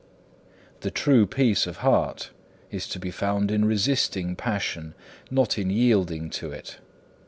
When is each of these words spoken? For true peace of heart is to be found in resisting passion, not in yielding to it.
For 0.79 0.89
true 0.89 1.27
peace 1.27 1.67
of 1.67 1.77
heart 1.85 2.31
is 2.71 2.87
to 2.87 2.97
be 2.97 3.11
found 3.11 3.51
in 3.51 3.65
resisting 3.65 4.35
passion, 4.35 4.95
not 5.29 5.59
in 5.59 5.69
yielding 5.69 6.31
to 6.31 6.51
it. 6.51 6.79